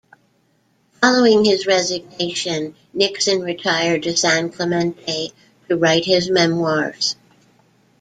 [0.93, 5.29] Following his resignation, Nixon retired to San Clemente
[5.69, 7.15] to write his memoirs.